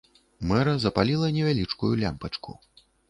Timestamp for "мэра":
0.51-0.71